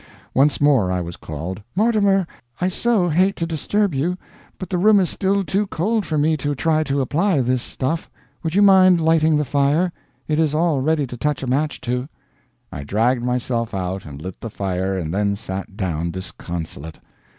[0.33, 2.25] Once more I was called: "Mortimer,
[2.59, 4.17] I so hate to disturb you,
[4.57, 8.09] but the room is still too cold for me to try to apply this stuff.
[8.41, 9.91] Would you mind lighting the fire?
[10.27, 12.09] It is all ready to touch a match to."
[12.71, 16.99] I dragged myself out and lit the fire, and then sat down disconsolate.